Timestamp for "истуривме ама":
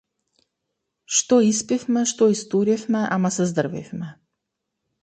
2.37-3.29